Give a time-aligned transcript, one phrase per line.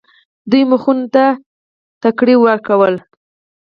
[0.49, 1.25] دوی مخونو ته
[2.01, 2.95] ټکرې ورکړل.